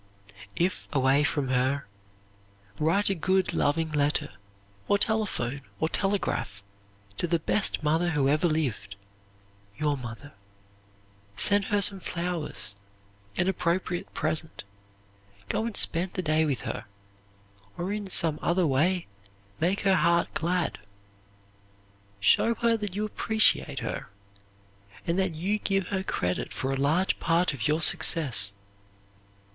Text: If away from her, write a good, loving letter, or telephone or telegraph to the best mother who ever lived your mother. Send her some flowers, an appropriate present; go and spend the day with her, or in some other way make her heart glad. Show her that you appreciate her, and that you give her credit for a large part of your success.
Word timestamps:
If 0.55 0.87
away 0.91 1.23
from 1.23 1.49
her, 1.49 1.85
write 2.79 3.11
a 3.11 3.13
good, 3.13 3.53
loving 3.53 3.91
letter, 3.91 4.33
or 4.87 4.97
telephone 4.97 5.61
or 5.79 5.89
telegraph 5.89 6.63
to 7.17 7.27
the 7.27 7.37
best 7.37 7.83
mother 7.83 8.09
who 8.09 8.27
ever 8.27 8.47
lived 8.47 8.95
your 9.77 9.95
mother. 9.95 10.33
Send 11.37 11.65
her 11.65 11.83
some 11.83 11.99
flowers, 11.99 12.75
an 13.37 13.47
appropriate 13.47 14.11
present; 14.15 14.63
go 15.49 15.65
and 15.67 15.77
spend 15.77 16.13
the 16.13 16.23
day 16.23 16.45
with 16.45 16.61
her, 16.61 16.85
or 17.77 17.93
in 17.93 18.09
some 18.09 18.39
other 18.41 18.65
way 18.65 19.05
make 19.59 19.81
her 19.81 19.97
heart 19.97 20.33
glad. 20.33 20.79
Show 22.19 22.55
her 22.55 22.75
that 22.75 22.95
you 22.95 23.05
appreciate 23.05 23.81
her, 23.81 24.07
and 25.05 25.19
that 25.19 25.35
you 25.35 25.59
give 25.59 25.89
her 25.89 26.01
credit 26.01 26.51
for 26.53 26.73
a 26.73 26.75
large 26.75 27.19
part 27.19 27.53
of 27.53 27.67
your 27.67 27.81
success. 27.81 28.53